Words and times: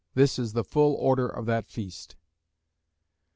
This 0.15 0.39
is 0.39 0.53
the 0.53 0.63
full 0.63 0.95
order 0.95 1.27
of 1.27 1.45
that 1.45 1.67
feast. 1.69 2.15